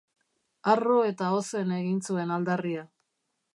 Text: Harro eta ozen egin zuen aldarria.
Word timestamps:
Harro 0.71 0.95
eta 1.09 1.27
ozen 1.41 1.75
egin 1.77 2.01
zuen 2.09 2.35
aldarria. 2.39 2.89